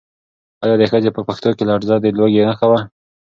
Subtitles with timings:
[0.63, 2.79] ایا د ښځې په پښو کې لړزه د لوږې نښه وه؟